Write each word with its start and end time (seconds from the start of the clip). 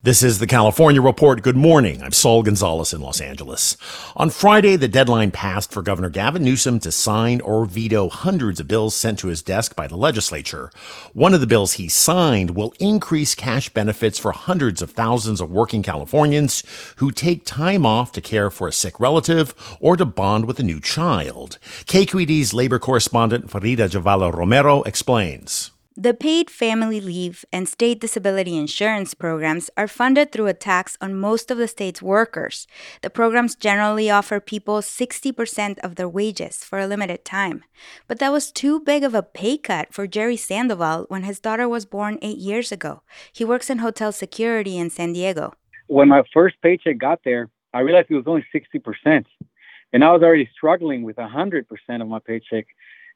This 0.00 0.22
is 0.22 0.38
the 0.38 0.46
California 0.46 1.02
Report. 1.02 1.42
Good 1.42 1.56
morning. 1.56 2.04
I'm 2.04 2.12
Saul 2.12 2.44
Gonzalez 2.44 2.92
in 2.92 3.00
Los 3.00 3.20
Angeles. 3.20 3.76
On 4.14 4.30
Friday, 4.30 4.76
the 4.76 4.86
deadline 4.86 5.32
passed 5.32 5.72
for 5.72 5.82
Governor 5.82 6.08
Gavin 6.08 6.44
Newsom 6.44 6.78
to 6.80 6.92
sign 6.92 7.40
or 7.40 7.64
veto 7.64 8.08
hundreds 8.08 8.60
of 8.60 8.68
bills 8.68 8.94
sent 8.94 9.18
to 9.18 9.26
his 9.26 9.42
desk 9.42 9.74
by 9.74 9.88
the 9.88 9.96
legislature. 9.96 10.70
One 11.14 11.34
of 11.34 11.40
the 11.40 11.48
bills 11.48 11.72
he 11.72 11.88
signed 11.88 12.50
will 12.50 12.74
increase 12.78 13.34
cash 13.34 13.70
benefits 13.70 14.20
for 14.20 14.30
hundreds 14.30 14.82
of 14.82 14.92
thousands 14.92 15.40
of 15.40 15.50
working 15.50 15.82
Californians 15.82 16.62
who 16.98 17.10
take 17.10 17.44
time 17.44 17.84
off 17.84 18.12
to 18.12 18.20
care 18.20 18.50
for 18.50 18.68
a 18.68 18.72
sick 18.72 19.00
relative 19.00 19.52
or 19.80 19.96
to 19.96 20.04
bond 20.04 20.44
with 20.44 20.60
a 20.60 20.62
new 20.62 20.80
child. 20.80 21.58
KQED's 21.86 22.54
labor 22.54 22.78
correspondent 22.78 23.48
Farida 23.48 23.90
Jhabvala 23.90 24.32
Romero 24.32 24.84
explains. 24.84 25.72
The 26.00 26.14
paid 26.14 26.48
family 26.48 27.00
leave 27.00 27.44
and 27.52 27.68
state 27.68 28.00
disability 28.00 28.56
insurance 28.56 29.14
programs 29.14 29.68
are 29.76 29.88
funded 29.88 30.30
through 30.30 30.46
a 30.46 30.54
tax 30.54 30.96
on 31.00 31.16
most 31.16 31.50
of 31.50 31.58
the 31.58 31.66
state's 31.66 32.00
workers. 32.00 32.68
The 33.02 33.10
programs 33.10 33.56
generally 33.56 34.08
offer 34.08 34.38
people 34.38 34.76
60% 34.76 35.76
of 35.80 35.96
their 35.96 36.08
wages 36.08 36.62
for 36.62 36.78
a 36.78 36.86
limited 36.86 37.24
time. 37.24 37.64
But 38.06 38.20
that 38.20 38.30
was 38.30 38.52
too 38.52 38.78
big 38.78 39.02
of 39.02 39.12
a 39.12 39.24
pay 39.24 39.58
cut 39.58 39.92
for 39.92 40.06
Jerry 40.06 40.36
Sandoval 40.36 41.06
when 41.08 41.24
his 41.24 41.40
daughter 41.40 41.68
was 41.68 41.84
born 41.84 42.20
eight 42.22 42.38
years 42.38 42.70
ago. 42.70 43.02
He 43.32 43.44
works 43.44 43.68
in 43.68 43.78
hotel 43.78 44.12
security 44.12 44.78
in 44.78 44.90
San 44.90 45.14
Diego. 45.14 45.54
When 45.88 46.06
my 46.06 46.22
first 46.32 46.62
paycheck 46.62 46.98
got 46.98 47.22
there, 47.24 47.50
I 47.74 47.80
realized 47.80 48.06
it 48.08 48.14
was 48.14 48.28
only 48.28 48.46
60%. 48.54 49.24
And 49.92 50.04
I 50.04 50.12
was 50.12 50.22
already 50.22 50.48
struggling 50.54 51.02
with 51.02 51.16
100% 51.16 51.64
of 52.00 52.06
my 52.06 52.20
paycheck 52.20 52.68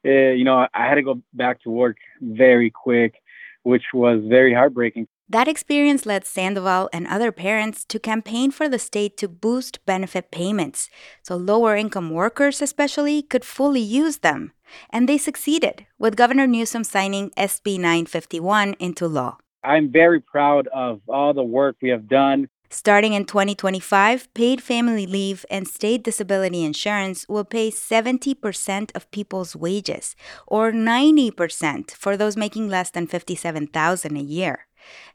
uh, 0.05 0.09
you 0.09 0.43
know, 0.43 0.67
I 0.73 0.87
had 0.87 0.95
to 0.95 1.01
go 1.01 1.21
back 1.33 1.61
to 1.63 1.69
work 1.69 1.97
very 2.21 2.69
quick, 2.69 3.15
which 3.63 3.83
was 3.93 4.21
very 4.27 4.53
heartbreaking. 4.53 5.07
That 5.29 5.47
experience 5.47 6.05
led 6.05 6.25
Sandoval 6.25 6.89
and 6.91 7.07
other 7.07 7.31
parents 7.31 7.85
to 7.85 7.97
campaign 7.97 8.51
for 8.51 8.67
the 8.67 8.77
state 8.77 9.17
to 9.17 9.27
boost 9.27 9.83
benefit 9.85 10.31
payments 10.31 10.89
so 11.23 11.35
lower 11.37 11.75
income 11.75 12.11
workers, 12.11 12.61
especially, 12.61 13.21
could 13.21 13.45
fully 13.45 13.79
use 13.79 14.17
them. 14.17 14.51
And 14.89 15.07
they 15.07 15.17
succeeded, 15.17 15.85
with 15.97 16.15
Governor 16.15 16.47
Newsom 16.47 16.83
signing 16.83 17.31
SB 17.37 17.77
951 17.77 18.75
into 18.79 19.07
law. 19.07 19.37
I'm 19.63 19.91
very 19.91 20.19
proud 20.19 20.67
of 20.67 20.99
all 21.07 21.33
the 21.33 21.43
work 21.43 21.77
we 21.81 21.89
have 21.89 22.07
done 22.07 22.49
Starting 22.73 23.13
in 23.13 23.23
2025, 23.23 24.33
paid 24.33 24.59
family 24.59 25.05
leave 25.05 25.45
and 25.51 25.67
state 25.67 26.03
disability 26.03 26.63
insurance 26.63 27.29
will 27.29 27.45
pay 27.45 27.69
70% 27.69 28.89
of 28.95 29.11
people's 29.11 29.55
wages 29.55 30.15
or 30.47 30.71
90% 30.71 31.91
for 31.91 32.17
those 32.17 32.35
making 32.35 32.69
less 32.69 32.89
than 32.89 33.05
57,000 33.05 34.17
a 34.17 34.19
year. 34.19 34.65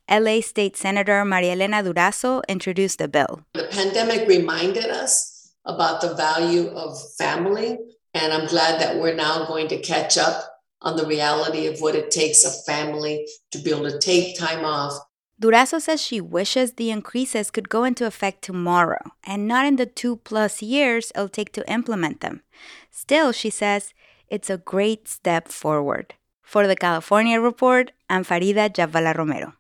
LA 0.08 0.40
State 0.40 0.76
Senator 0.76 1.24
Maria 1.24 1.54
Elena 1.54 1.82
Durazo 1.82 2.42
introduced 2.48 3.00
the 3.00 3.08
bill. 3.08 3.42
The 3.54 3.66
pandemic 3.72 4.28
reminded 4.28 4.86
us 4.86 5.52
about 5.64 6.00
the 6.00 6.14
value 6.14 6.68
of 6.68 6.96
family, 7.14 7.76
and 8.14 8.32
I'm 8.32 8.46
glad 8.46 8.80
that 8.80 8.98
we're 8.98 9.16
now 9.16 9.46
going 9.46 9.66
to 9.68 9.82
catch 9.82 10.16
up 10.16 10.44
on 10.80 10.96
the 10.96 11.06
reality 11.06 11.66
of 11.66 11.80
what 11.80 11.96
it 11.96 12.12
takes 12.12 12.44
a 12.44 12.52
family 12.70 13.26
to 13.50 13.58
be 13.58 13.72
able 13.72 13.90
to 13.90 13.98
take 13.98 14.38
time 14.38 14.64
off 14.64 14.96
Durazo 15.40 15.80
says 15.80 16.02
she 16.02 16.20
wishes 16.20 16.72
the 16.72 16.90
increases 16.90 17.50
could 17.52 17.68
go 17.68 17.84
into 17.84 18.06
effect 18.06 18.42
tomorrow 18.42 19.12
and 19.22 19.46
not 19.46 19.66
in 19.66 19.76
the 19.76 19.86
two 19.86 20.16
plus 20.16 20.62
years 20.62 21.12
it'll 21.14 21.28
take 21.28 21.52
to 21.52 21.70
implement 21.70 22.20
them. 22.20 22.42
Still, 22.90 23.30
she 23.30 23.48
says, 23.48 23.94
it's 24.28 24.50
a 24.50 24.58
great 24.58 25.06
step 25.06 25.46
forward. 25.48 26.14
For 26.42 26.66
the 26.66 26.74
California 26.74 27.40
Report, 27.40 27.92
I'm 28.10 28.24
Farida 28.24 28.68
Jhabvala 28.68 29.16
Romero. 29.16 29.52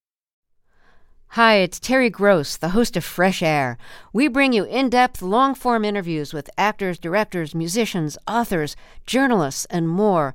Hi, 1.32 1.56
it's 1.56 1.78
Terry 1.78 2.08
Gross, 2.08 2.56
the 2.56 2.70
host 2.70 2.96
of 2.96 3.04
Fresh 3.04 3.42
Air. 3.42 3.76
We 4.14 4.28
bring 4.28 4.54
you 4.54 4.64
in 4.64 4.88
depth, 4.88 5.20
long 5.20 5.54
form 5.54 5.84
interviews 5.84 6.32
with 6.32 6.48
actors, 6.56 6.98
directors, 6.98 7.54
musicians, 7.54 8.16
authors, 8.26 8.74
journalists, 9.06 9.66
and 9.66 9.88
more. 9.88 10.34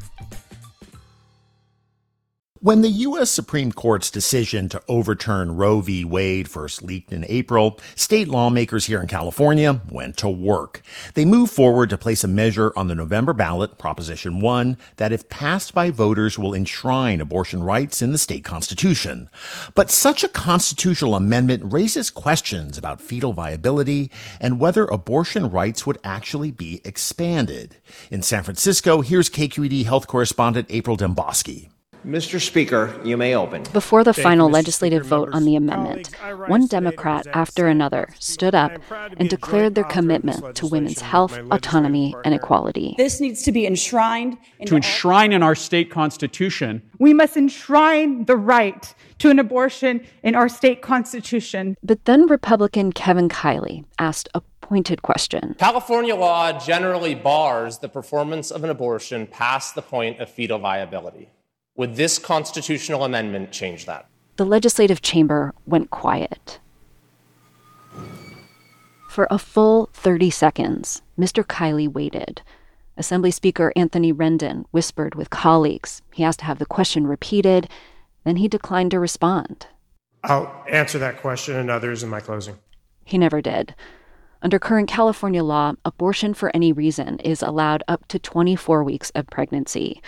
When 2.63 2.83
the 2.83 2.89
U.S. 2.89 3.31
Supreme 3.31 3.71
Court's 3.71 4.11
decision 4.11 4.69
to 4.69 4.83
overturn 4.87 5.55
Roe 5.55 5.81
v. 5.81 6.05
Wade 6.05 6.47
first 6.47 6.83
leaked 6.83 7.11
in 7.11 7.25
April, 7.27 7.79
state 7.95 8.27
lawmakers 8.27 8.85
here 8.85 9.01
in 9.01 9.07
California 9.07 9.81
went 9.89 10.15
to 10.17 10.29
work. 10.29 10.83
They 11.15 11.25
moved 11.25 11.51
forward 11.51 11.89
to 11.89 11.97
place 11.97 12.23
a 12.23 12.27
measure 12.27 12.71
on 12.75 12.87
the 12.87 12.93
November 12.93 13.33
ballot, 13.33 13.79
Proposition 13.79 14.41
1, 14.41 14.77
that 14.97 15.11
if 15.11 15.27
passed 15.27 15.73
by 15.73 15.89
voters 15.89 16.37
will 16.37 16.53
enshrine 16.53 17.19
abortion 17.19 17.63
rights 17.63 17.99
in 17.99 18.11
the 18.11 18.19
state 18.19 18.43
constitution. 18.43 19.31
But 19.73 19.89
such 19.89 20.23
a 20.23 20.29
constitutional 20.29 21.15
amendment 21.15 21.73
raises 21.73 22.11
questions 22.11 22.77
about 22.77 23.01
fetal 23.01 23.33
viability 23.33 24.11
and 24.39 24.59
whether 24.59 24.85
abortion 24.85 25.49
rights 25.49 25.87
would 25.87 25.97
actually 26.03 26.51
be 26.51 26.79
expanded. 26.85 27.77
In 28.11 28.21
San 28.21 28.43
Francisco, 28.43 29.01
here's 29.01 29.31
KQED 29.31 29.85
health 29.85 30.05
correspondent 30.05 30.67
April 30.69 30.95
Dembosky. 30.95 31.70
Mr. 32.05 32.41
Speaker, 32.41 32.99
you 33.03 33.15
may 33.15 33.35
open. 33.35 33.61
Before 33.73 34.03
the 34.03 34.13
Thank 34.13 34.23
final 34.23 34.47
you, 34.47 34.53
legislative 34.53 35.03
Speaker, 35.03 35.09
vote 35.09 35.29
on 35.33 35.45
the 35.45 35.55
amendment, 35.55 36.15
one 36.47 36.65
Democrat 36.65 37.27
after 37.33 37.67
another 37.67 38.09
stood 38.17 38.55
up 38.55 38.71
and 39.17 39.29
declared 39.29 39.75
their 39.75 39.83
commitment 39.83 40.55
to 40.55 40.65
women's 40.65 41.01
health, 41.01 41.37
autonomy, 41.51 42.15
and 42.25 42.33
equality. 42.33 42.95
This 42.97 43.21
needs 43.21 43.43
to 43.43 43.51
be 43.51 43.67
enshrined. 43.67 44.37
To 44.65 44.75
enshrine 44.75 45.31
in 45.31 45.43
our 45.43 45.53
state 45.53 45.91
constitution. 45.91 46.81
We 46.97 47.13
must 47.13 47.37
enshrine 47.37 48.25
the 48.25 48.37
right 48.37 48.93
to 49.19 49.29
an 49.29 49.37
abortion 49.37 50.03
in 50.23 50.33
our 50.33 50.49
state 50.49 50.81
constitution. 50.81 51.77
But 51.83 52.05
then 52.05 52.25
Republican 52.25 52.93
Kevin 52.93 53.29
Kiley 53.29 53.85
asked 53.99 54.27
a 54.33 54.41
pointed 54.61 55.03
question. 55.03 55.55
California 55.59 56.15
law 56.15 56.57
generally 56.57 57.13
bars 57.13 57.77
the 57.77 57.89
performance 57.89 58.49
of 58.49 58.63
an 58.63 58.71
abortion 58.71 59.27
past 59.27 59.75
the 59.75 59.81
point 59.81 60.19
of 60.19 60.29
fetal 60.29 60.57
viability. 60.57 61.29
Would 61.81 61.95
this 61.95 62.19
constitutional 62.19 63.05
amendment 63.05 63.51
change 63.51 63.87
that? 63.87 64.05
The 64.35 64.45
legislative 64.45 65.01
chamber 65.01 65.55
went 65.65 65.89
quiet. 65.89 66.59
For 69.09 69.27
a 69.31 69.39
full 69.39 69.89
30 69.95 70.29
seconds, 70.29 71.01
Mr. 71.17 71.43
Kiley 71.43 71.91
waited. 71.91 72.43
Assembly 72.97 73.31
Speaker 73.31 73.73
Anthony 73.75 74.13
Rendon 74.13 74.65
whispered 74.69 75.15
with 75.15 75.31
colleagues. 75.31 76.03
He 76.13 76.23
asked 76.23 76.41
to 76.41 76.45
have 76.45 76.59
the 76.59 76.67
question 76.67 77.07
repeated. 77.07 77.67
Then 78.25 78.35
he 78.35 78.47
declined 78.47 78.91
to 78.91 78.99
respond. 78.99 79.65
I'll 80.23 80.63
answer 80.69 80.99
that 80.99 81.19
question 81.19 81.55
and 81.55 81.71
others 81.71 82.03
in 82.03 82.09
my 82.09 82.19
closing. 82.19 82.59
He 83.05 83.17
never 83.17 83.41
did. 83.41 83.73
Under 84.43 84.59
current 84.59 84.87
California 84.87 85.43
law, 85.43 85.73
abortion 85.83 86.35
for 86.35 86.55
any 86.55 86.71
reason 86.71 87.17
is 87.21 87.41
allowed 87.41 87.81
up 87.87 88.07
to 88.09 88.19
24 88.19 88.83
weeks 88.83 89.09
of 89.15 89.25
pregnancy. 89.31 89.99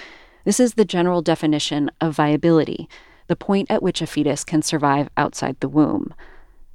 This 0.43 0.59
is 0.59 0.73
the 0.73 0.85
general 0.85 1.21
definition 1.21 1.89
of 2.01 2.15
viability, 2.15 2.89
the 3.27 3.35
point 3.35 3.71
at 3.71 3.81
which 3.81 4.01
a 4.01 4.07
fetus 4.07 4.43
can 4.43 4.61
survive 4.61 5.09
outside 5.15 5.59
the 5.59 5.69
womb. 5.69 6.13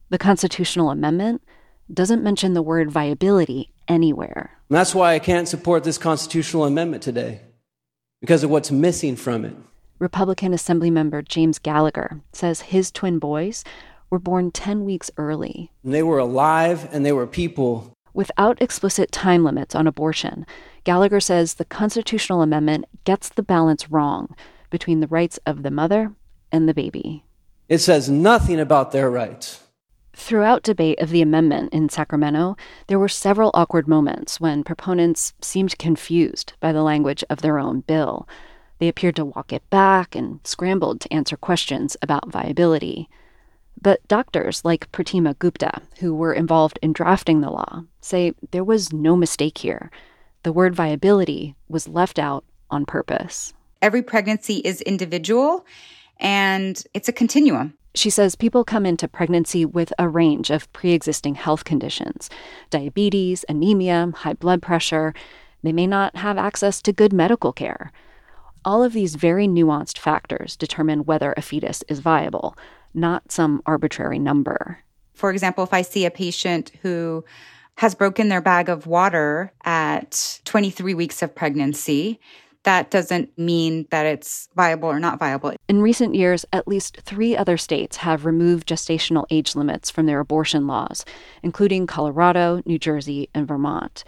The 0.08 0.18
constitutional 0.18 0.90
amendment 0.90 1.42
doesn't 1.92 2.22
mention 2.22 2.54
the 2.54 2.62
word 2.62 2.90
viability 2.90 3.72
anywhere. 3.86 4.58
And 4.68 4.76
that's 4.76 4.94
why 4.94 5.14
I 5.14 5.18
can't 5.18 5.48
support 5.48 5.84
this 5.84 5.98
constitutional 5.98 6.64
amendment 6.64 7.02
today, 7.02 7.40
because 8.20 8.42
of 8.42 8.50
what's 8.50 8.70
missing 8.70 9.16
from 9.16 9.44
it. 9.44 9.54
Republican 9.98 10.52
Assemblymember 10.52 11.26
James 11.26 11.58
Gallagher 11.58 12.20
says 12.32 12.62
his 12.62 12.90
twin 12.90 13.18
boys 13.18 13.64
were 14.10 14.18
born 14.18 14.50
10 14.50 14.84
weeks 14.84 15.10
early. 15.18 15.70
And 15.84 15.92
they 15.92 16.02
were 16.02 16.18
alive 16.18 16.88
and 16.92 17.04
they 17.04 17.12
were 17.12 17.26
people. 17.26 17.92
Without 18.14 18.60
explicit 18.60 19.12
time 19.12 19.44
limits 19.44 19.74
on 19.74 19.86
abortion, 19.86 20.46
Gallagher 20.84 21.20
says 21.20 21.54
the 21.54 21.64
constitutional 21.64 22.42
amendment 22.42 22.86
gets 23.04 23.28
the 23.28 23.42
balance 23.42 23.90
wrong 23.90 24.34
between 24.70 25.00
the 25.00 25.06
rights 25.06 25.38
of 25.46 25.62
the 25.62 25.70
mother 25.70 26.12
and 26.50 26.68
the 26.68 26.74
baby. 26.74 27.24
It 27.68 27.78
says 27.78 28.08
nothing 28.08 28.58
about 28.58 28.92
their 28.92 29.10
rights. 29.10 29.62
Throughout 30.14 30.64
debate 30.64 30.98
of 31.00 31.10
the 31.10 31.22
amendment 31.22 31.72
in 31.72 31.88
Sacramento, 31.88 32.56
there 32.88 32.98
were 32.98 33.08
several 33.08 33.52
awkward 33.54 33.86
moments 33.86 34.40
when 34.40 34.64
proponents 34.64 35.32
seemed 35.40 35.78
confused 35.78 36.54
by 36.58 36.72
the 36.72 36.82
language 36.82 37.22
of 37.30 37.40
their 37.40 37.58
own 37.58 37.82
bill. 37.82 38.28
They 38.78 38.88
appeared 38.88 39.16
to 39.16 39.24
walk 39.24 39.52
it 39.52 39.68
back 39.70 40.16
and 40.16 40.40
scrambled 40.44 41.00
to 41.02 41.12
answer 41.12 41.36
questions 41.36 41.96
about 42.02 42.32
viability. 42.32 43.08
But 43.80 44.06
doctors 44.08 44.64
like 44.64 44.90
Pratima 44.92 45.38
Gupta, 45.38 45.82
who 46.00 46.14
were 46.14 46.32
involved 46.32 46.78
in 46.82 46.92
drafting 46.92 47.40
the 47.40 47.50
law, 47.50 47.84
say 48.00 48.32
there 48.50 48.64
was 48.64 48.92
no 48.92 49.16
mistake 49.16 49.58
here 49.58 49.90
the 50.42 50.52
word 50.52 50.74
viability 50.74 51.54
was 51.68 51.88
left 51.88 52.18
out 52.18 52.44
on 52.70 52.86
purpose. 52.86 53.52
Every 53.82 54.02
pregnancy 54.02 54.56
is 54.58 54.80
individual 54.82 55.66
and 56.18 56.82
it's 56.94 57.08
a 57.08 57.12
continuum. 57.12 57.74
She 57.94 58.10
says 58.10 58.34
people 58.34 58.64
come 58.64 58.86
into 58.86 59.08
pregnancy 59.08 59.64
with 59.64 59.92
a 59.98 60.08
range 60.08 60.50
of 60.50 60.72
pre 60.72 60.92
existing 60.92 61.34
health 61.34 61.64
conditions 61.64 62.30
diabetes, 62.70 63.44
anemia, 63.48 64.12
high 64.14 64.34
blood 64.34 64.62
pressure. 64.62 65.14
They 65.62 65.72
may 65.72 65.86
not 65.86 66.16
have 66.16 66.38
access 66.38 66.80
to 66.82 66.92
good 66.92 67.12
medical 67.12 67.52
care. 67.52 67.92
All 68.64 68.82
of 68.82 68.92
these 68.92 69.16
very 69.16 69.48
nuanced 69.48 69.98
factors 69.98 70.56
determine 70.56 71.04
whether 71.04 71.34
a 71.36 71.42
fetus 71.42 71.82
is 71.88 72.00
viable, 72.00 72.56
not 72.94 73.30
some 73.30 73.62
arbitrary 73.66 74.18
number. 74.18 74.78
For 75.14 75.30
example, 75.30 75.64
if 75.64 75.74
I 75.74 75.82
see 75.82 76.04
a 76.06 76.10
patient 76.10 76.72
who 76.82 77.24
has 77.76 77.94
broken 77.94 78.28
their 78.28 78.40
bag 78.40 78.68
of 78.68 78.86
water 78.86 79.52
at 79.64 80.40
23 80.44 80.94
weeks 80.94 81.22
of 81.22 81.34
pregnancy, 81.34 82.20
that 82.64 82.90
doesn't 82.90 83.36
mean 83.38 83.86
that 83.90 84.04
it's 84.04 84.48
viable 84.54 84.88
or 84.88 85.00
not 85.00 85.18
viable. 85.18 85.54
In 85.68 85.80
recent 85.80 86.14
years, 86.14 86.44
at 86.52 86.68
least 86.68 86.98
three 87.02 87.36
other 87.36 87.56
states 87.56 87.98
have 87.98 88.26
removed 88.26 88.68
gestational 88.68 89.26
age 89.30 89.54
limits 89.54 89.90
from 89.90 90.06
their 90.06 90.20
abortion 90.20 90.66
laws, 90.66 91.04
including 91.42 91.86
Colorado, 91.86 92.60
New 92.66 92.78
Jersey, 92.78 93.30
and 93.32 93.46
Vermont. 93.46 94.04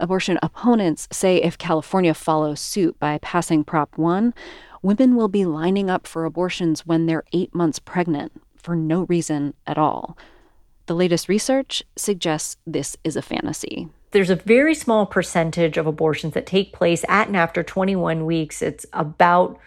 Abortion 0.00 0.38
opponents 0.42 1.08
say 1.10 1.38
if 1.38 1.58
California 1.58 2.14
follows 2.14 2.60
suit 2.60 2.98
by 2.98 3.18
passing 3.18 3.64
Prop 3.64 3.96
1, 3.96 4.32
women 4.82 5.16
will 5.16 5.28
be 5.28 5.44
lining 5.44 5.90
up 5.90 6.06
for 6.06 6.24
abortions 6.24 6.86
when 6.86 7.06
they're 7.06 7.24
eight 7.32 7.54
months 7.54 7.78
pregnant 7.78 8.32
for 8.56 8.76
no 8.76 9.06
reason 9.06 9.54
at 9.66 9.78
all. 9.78 10.16
The 10.86 10.94
latest 10.94 11.28
research 11.28 11.82
suggests 11.96 12.56
this 12.66 12.96
is 13.04 13.16
a 13.16 13.22
fantasy. 13.22 13.88
There's 14.12 14.30
a 14.30 14.36
very 14.36 14.74
small 14.74 15.04
percentage 15.04 15.76
of 15.76 15.86
abortions 15.86 16.34
that 16.34 16.46
take 16.46 16.72
place 16.72 17.04
at 17.08 17.26
and 17.26 17.36
after 17.36 17.62
21 17.62 18.24
weeks. 18.24 18.62
It's 18.62 18.86
about 18.92 19.58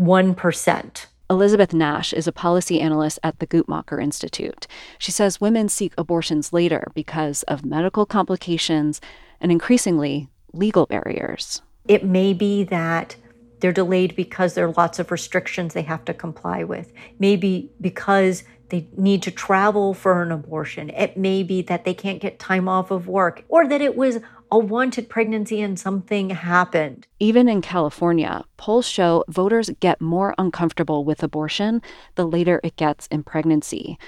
1%. 0.00 1.06
Elizabeth 1.30 1.72
Nash 1.72 2.12
is 2.12 2.26
a 2.26 2.32
policy 2.32 2.80
analyst 2.80 3.18
at 3.22 3.38
the 3.38 3.46
Guttmacher 3.46 4.02
Institute. 4.02 4.66
She 4.98 5.10
says 5.10 5.40
women 5.40 5.68
seek 5.70 5.94
abortions 5.96 6.52
later 6.52 6.88
because 6.94 7.42
of 7.44 7.64
medical 7.64 8.04
complications 8.04 9.00
and 9.40 9.50
increasingly 9.50 10.28
legal 10.52 10.86
barriers. 10.86 11.62
It 11.88 12.04
may 12.04 12.34
be 12.34 12.64
that 12.64 13.16
they're 13.60 13.72
delayed 13.72 14.14
because 14.14 14.52
there 14.52 14.66
are 14.66 14.72
lots 14.72 14.98
of 14.98 15.10
restrictions 15.10 15.72
they 15.72 15.82
have 15.82 16.04
to 16.04 16.12
comply 16.12 16.62
with. 16.62 16.92
Maybe 17.18 17.70
because 17.80 18.44
they 18.70 18.88
need 18.96 19.22
to 19.22 19.30
travel 19.30 19.94
for 19.94 20.22
an 20.22 20.32
abortion. 20.32 20.90
It 20.90 21.16
may 21.16 21.42
be 21.42 21.62
that 21.62 21.84
they 21.84 21.94
can't 21.94 22.20
get 22.20 22.38
time 22.38 22.68
off 22.68 22.90
of 22.90 23.08
work 23.08 23.44
or 23.48 23.66
that 23.68 23.80
it 23.80 23.96
was 23.96 24.18
a 24.50 24.58
wanted 24.58 25.08
pregnancy 25.08 25.60
and 25.60 25.78
something 25.78 26.30
happened. 26.30 27.06
Even 27.18 27.48
in 27.48 27.60
California, 27.60 28.44
polls 28.56 28.86
show 28.86 29.24
voters 29.28 29.70
get 29.80 30.00
more 30.00 30.34
uncomfortable 30.38 31.04
with 31.04 31.22
abortion 31.22 31.82
the 32.14 32.26
later 32.26 32.60
it 32.62 32.76
gets 32.76 33.06
in 33.08 33.22
pregnancy. 33.22 33.98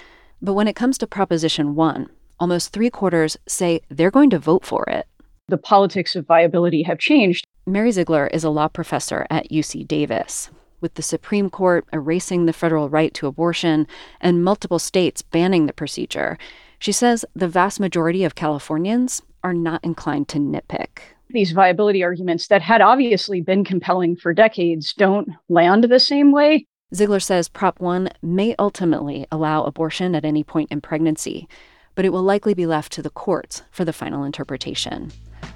But 0.40 0.54
when 0.54 0.68
it 0.68 0.76
comes 0.76 0.98
to 0.98 1.06
Proposition 1.06 1.74
1, 1.74 2.08
almost 2.38 2.72
three 2.72 2.90
quarters 2.90 3.36
say 3.48 3.80
they're 3.88 4.10
going 4.10 4.30
to 4.30 4.38
vote 4.38 4.64
for 4.64 4.84
it. 4.88 5.06
The 5.48 5.58
politics 5.58 6.16
of 6.16 6.26
viability 6.26 6.82
have 6.82 6.98
changed. 6.98 7.46
Mary 7.66 7.90
Ziegler 7.90 8.28
is 8.28 8.44
a 8.44 8.50
law 8.50 8.68
professor 8.68 9.26
at 9.30 9.50
UC 9.50 9.86
Davis 9.88 10.50
with 10.86 10.94
the 10.94 11.02
Supreme 11.02 11.50
Court 11.50 11.84
erasing 11.92 12.46
the 12.46 12.52
federal 12.52 12.88
right 12.88 13.12
to 13.14 13.26
abortion 13.26 13.88
and 14.20 14.44
multiple 14.44 14.78
states 14.78 15.20
banning 15.20 15.66
the 15.66 15.72
procedure. 15.72 16.38
She 16.78 16.92
says 16.92 17.24
the 17.34 17.48
vast 17.48 17.80
majority 17.80 18.22
of 18.22 18.36
Californians 18.36 19.20
are 19.42 19.52
not 19.52 19.82
inclined 19.82 20.28
to 20.28 20.38
nitpick. 20.38 21.00
These 21.30 21.50
viability 21.50 22.04
arguments 22.04 22.46
that 22.46 22.62
had 22.62 22.80
obviously 22.80 23.40
been 23.40 23.64
compelling 23.64 24.14
for 24.14 24.32
decades 24.32 24.94
don't 24.96 25.28
land 25.48 25.82
the 25.82 25.98
same 25.98 26.30
way. 26.30 26.68
Ziegler 26.94 27.18
says 27.18 27.48
Prop 27.48 27.80
1 27.80 28.08
may 28.22 28.54
ultimately 28.56 29.26
allow 29.32 29.64
abortion 29.64 30.14
at 30.14 30.24
any 30.24 30.44
point 30.44 30.70
in 30.70 30.80
pregnancy, 30.80 31.48
but 31.96 32.04
it 32.04 32.12
will 32.12 32.22
likely 32.22 32.54
be 32.54 32.64
left 32.64 32.92
to 32.92 33.02
the 33.02 33.10
courts 33.10 33.62
for 33.72 33.84
the 33.84 33.92
final 33.92 34.22
interpretation. 34.22 35.10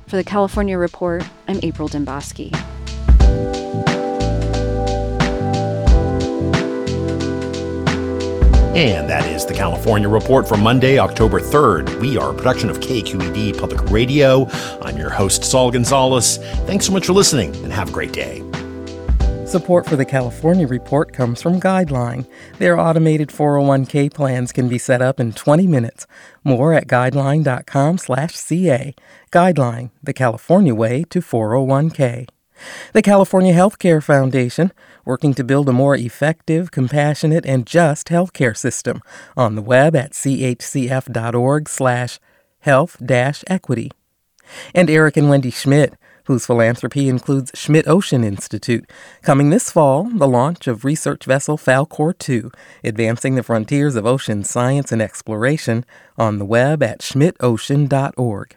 For 0.09 0.17
the 0.17 0.25
California 0.25 0.77
Report, 0.77 1.23
I'm 1.47 1.61
April 1.63 1.89
Dembosky. 1.89 2.51
And 8.75 9.11
that 9.11 9.27
is 9.27 9.45
the 9.45 9.53
California 9.53 10.09
Report 10.09 10.47
for 10.47 10.57
Monday, 10.57 11.01
October 11.01 11.41
3rd. 11.41 12.01
We 12.01 12.17
are 12.17 12.31
a 12.31 12.35
production 12.35 12.71
of 12.71 12.79
KQED 12.79 13.59
Public 13.59 13.91
Radio. 13.91 14.47
I'm 14.81 14.97
your 14.97 15.11
host, 15.11 15.43
Saul 15.43 15.73
Gonzalez. 15.73 16.37
Thanks 16.67 16.87
so 16.87 16.93
much 16.93 17.07
for 17.07 17.13
listening 17.13 17.53
and 17.65 17.73
have 17.73 17.89
a 17.89 17.93
great 17.93 18.13
day. 18.13 18.45
Support 19.45 19.87
for 19.87 19.97
the 19.97 20.05
California 20.05 20.69
Report 20.69 21.13
comes 21.13 21.43
from 21.43 21.61
Guideline. 21.61 22.29
Their 22.59 22.79
automated 22.79 23.31
401k 23.31 24.15
plans 24.15 24.53
can 24.53 24.69
be 24.69 24.79
set 24.79 25.03
up 25.03 25.19
in 25.19 25.33
20 25.33 25.67
minutes. 25.67 26.07
More 26.45 26.73
at 26.73 26.87
guideline.com/ca. 26.87 28.95
Guideline, 29.33 29.91
the 30.01 30.13
California 30.13 30.77
way 30.77 31.03
to 31.11 31.21
401k. 31.21 32.29
The 32.93 33.03
California 33.03 33.55
Healthcare 33.55 34.03
Foundation, 34.03 34.73
working 35.05 35.35
to 35.35 35.45
build 35.45 35.69
a 35.69 35.73
more 35.73 35.97
effective, 35.97 36.71
compassionate, 36.71 37.47
and 37.47 37.67
just 37.67 38.09
healthcare 38.09 38.57
system 38.57 39.01
on 39.37 39.55
the 39.55 39.63
web 39.63 39.97
at 39.97 40.13
chcf.org 40.13 41.69
slash 41.69 42.19
health-equity. 42.61 43.93
And 44.75 44.91
Eric 44.91 45.17
and 45.17 45.31
Wendy 45.31 45.51
Schmidt, 45.51 45.95
whose 46.25 46.47
philanthropy 46.47 47.09
includes 47.09 47.51
Schmidt 47.55 47.89
Ocean 47.89 48.23
Institute. 48.23 48.89
Coming 49.23 49.51
this 49.51 49.71
fall, 49.71 50.05
the 50.05 50.29
launch 50.29 50.69
of 50.69 50.85
research 50.85 51.25
vessel 51.25 51.59
Falkor 51.59 52.17
2, 52.17 52.53
advancing 52.85 53.35
the 53.35 53.43
frontiers 53.43 53.97
of 53.97 54.07
ocean 54.07 54.45
science 54.45 54.93
and 54.93 55.03
exploration 55.03 55.85
on 56.17 56.39
the 56.39 56.45
web 56.45 56.85
at 56.85 57.01
schmidtocean.org. 57.01 58.57